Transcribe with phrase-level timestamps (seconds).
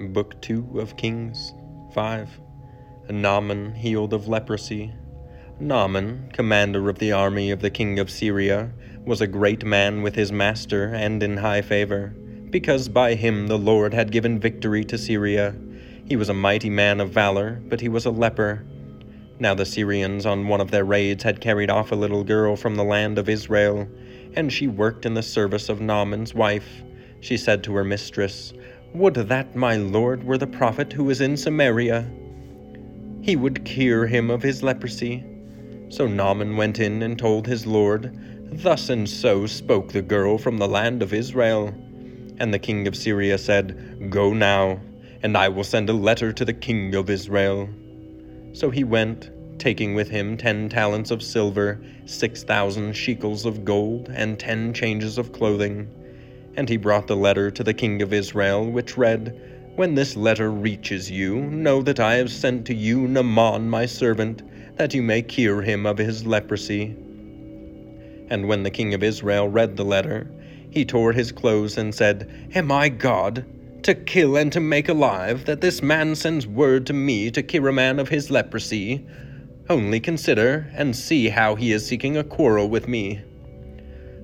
[0.00, 1.52] Book 2 of Kings
[1.92, 2.40] 5
[3.10, 4.94] Naaman healed of leprosy.
[5.60, 8.72] Naaman, commander of the army of the king of Syria,
[9.04, 12.14] was a great man with his master and in high favor,
[12.48, 15.54] because by him the Lord had given victory to Syria.
[16.06, 18.64] He was a mighty man of valor, but he was a leper.
[19.38, 22.76] Now the Syrians on one of their raids had carried off a little girl from
[22.76, 23.86] the land of Israel,
[24.34, 26.82] and she worked in the service of Naaman's wife.
[27.20, 28.54] She said to her mistress,
[28.92, 32.10] Would that my lord were the prophet who is in Samaria!
[33.22, 35.24] He would cure him of his leprosy.
[35.90, 38.18] So Naaman went in and told his lord,
[38.52, 41.72] Thus and so spoke the girl from the land of Israel.
[42.38, 44.80] And the king of Syria said, Go now,
[45.22, 47.68] and I will send a letter to the king of Israel.
[48.54, 54.08] So he went, taking with him ten talents of silver, six thousand shekels of gold,
[54.12, 55.88] and ten changes of clothing.
[56.56, 59.40] And he brought the letter to the king of Israel, which read,
[59.76, 64.42] When this letter reaches you, know that I have sent to you Naaman my servant,
[64.76, 66.96] that you may cure him of his leprosy.
[68.28, 70.30] And when the king of Israel read the letter,
[70.70, 73.44] he tore his clothes and said, Am I God,
[73.82, 77.68] to kill and to make alive, that this man sends word to me to cure
[77.68, 79.04] a man of his leprosy?
[79.68, 83.20] Only consider and see how he is seeking a quarrel with me.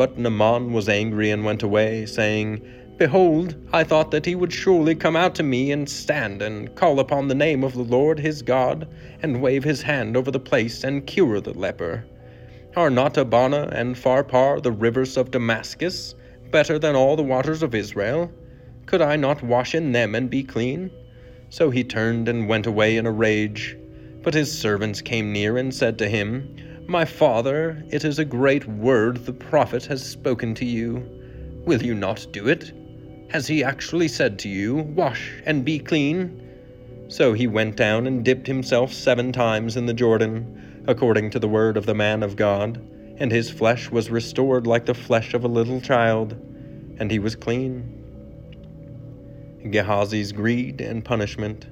[0.00, 2.62] But Naaman was angry and went away, saying,
[2.96, 6.98] Behold, I thought that he would surely come out to me and stand and call
[7.00, 8.88] upon the name of the Lord his God,
[9.22, 12.06] and wave his hand over the place and cure the leper.
[12.74, 16.14] Are not Abana and Pharpar, the rivers of Damascus,
[16.50, 18.32] better than all the waters of Israel?
[18.86, 20.90] Could I not wash in them and be clean?
[21.50, 23.76] So he turned and went away in a rage.
[24.22, 26.56] But his servants came near and said to him,
[26.90, 31.08] My father, it is a great word the prophet has spoken to you.
[31.64, 32.72] Will you not do it?
[33.28, 36.42] Has he actually said to you, Wash and be clean?
[37.06, 41.46] So he went down and dipped himself seven times in the Jordan according to the
[41.46, 42.84] word of the man of God,
[43.18, 46.32] and his flesh was restored like the flesh of a little child,
[46.98, 47.84] and he was clean.
[49.64, 51.68] Gehazi's greed and punishment.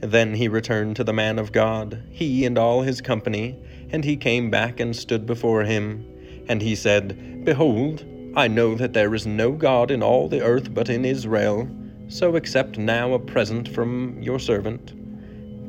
[0.00, 4.16] Then he returned to the man of God, he and all his company, and he
[4.16, 6.04] came back and stood before him.
[6.48, 8.04] And he said, Behold,
[8.34, 11.68] I know that there is no God in all the earth but in Israel,
[12.08, 14.92] so accept now a present from your servant.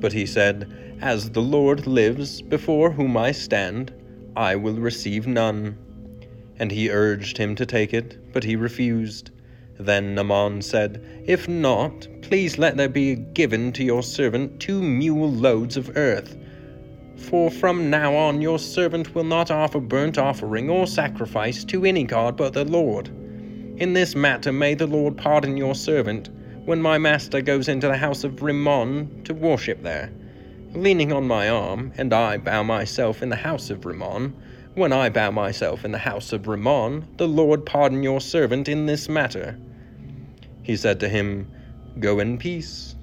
[0.01, 3.93] But he said, As the Lord lives, before whom I stand,
[4.35, 5.77] I will receive none.
[6.57, 9.31] And he urged him to take it, but he refused.
[9.79, 15.31] Then Naaman said, If not, please let there be given to your servant two mule
[15.31, 16.35] loads of earth.
[17.19, 22.03] For from now on your servant will not offer burnt offering or sacrifice to any
[22.03, 23.09] god but the Lord.
[23.77, 26.29] In this matter may the Lord pardon your servant,
[26.65, 30.11] when my master goes into the house of Rimmon to worship there.
[30.73, 34.33] Leaning on my arm, and I bow myself in the house of Rimmon,
[34.75, 38.85] when I bow myself in the house of Rimmon, the Lord pardon your servant in
[38.85, 39.57] this matter.
[40.63, 41.51] He said to him,
[41.99, 42.95] Go in peace.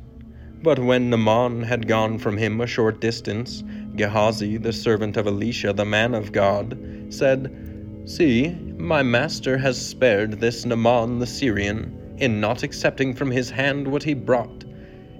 [0.62, 3.62] But when Naaman had gone from him a short distance,
[3.96, 6.78] Gehazi, the servant of Elisha the man of God,
[7.10, 7.52] said,
[8.04, 13.88] See, my master has spared this Naaman the Syrian, in not accepting from his hand
[13.88, 14.64] what he brought.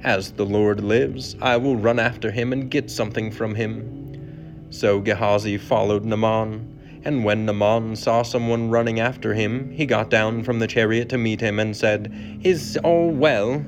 [0.03, 4.69] As the Lord lives, I will run after him and get something from him.
[4.71, 10.43] So Gehazi followed Naaman, and when Naaman saw someone running after him, he got down
[10.43, 12.13] from the chariot to meet him and said,
[12.43, 13.65] Is all well?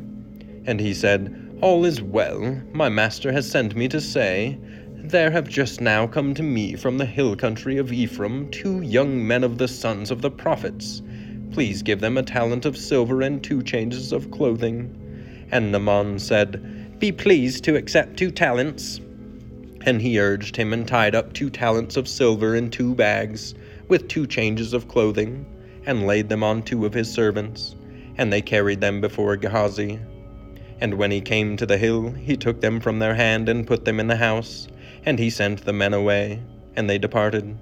[0.64, 2.60] And he said, All is well.
[2.72, 4.58] My master has sent me to say,
[5.08, 9.26] There have just now come to me from the hill country of Ephraim two young
[9.26, 11.00] men of the sons of the prophets.
[11.50, 14.94] Please give them a talent of silver and two changes of clothing.
[15.50, 19.00] And Naaman said, Be pleased to accept two talents.
[19.87, 23.55] And he urged him and tied up two talents of silver in two bags,
[23.88, 25.46] with two changes of clothing,
[25.87, 27.76] and laid them on two of his servants,
[28.19, 30.00] and they carried them before Gehazi.
[30.80, 33.84] And when he came to the hill, he took them from their hand and put
[33.84, 34.69] them in the house,
[35.04, 36.40] and he sent the men away,
[36.76, 37.56] and they departed.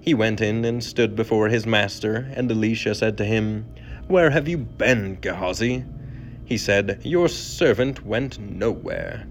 [0.00, 3.64] He went in and stood before his master, and Elisha said to him,
[4.06, 5.84] Where have you been, Gehazi?
[6.44, 9.26] He said, Your servant went nowhere.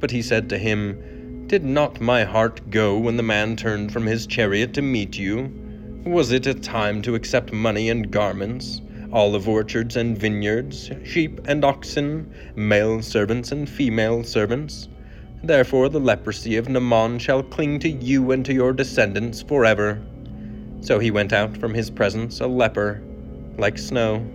[0.00, 4.06] But he said to him, Did not my heart go when the man turned from
[4.06, 5.52] his chariot to meet you?
[6.06, 8.80] Was it a time to accept money and garments,
[9.14, 14.88] olive orchards and vineyards, sheep and oxen, male servants and female servants?
[15.42, 20.02] Therefore the leprosy of Naaman shall cling to you and to your descendants forever.
[20.80, 23.02] So he went out from his presence a leper,
[23.56, 24.26] like snow.